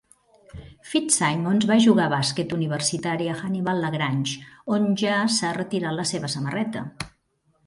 [0.93, 4.41] Fitzsimmons va jugar bàsquet universitari a Hannibal-LaGrange,
[4.79, 6.85] on ja s'ha retirat la seva samarreta.